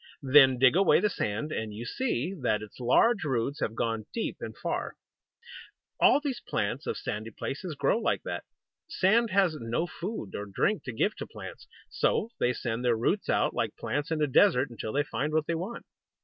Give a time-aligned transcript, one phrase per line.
[0.23, 4.37] Then dig away the sand, and you see that its large roots have gone deep
[4.39, 4.95] and far.
[5.99, 8.43] All these plants of sandy places grow like that.
[8.87, 11.67] Sand has no food or drink to give to plants.
[11.87, 15.45] So they send their roots out, like plants in a desert, until they find what
[15.45, 15.85] they want.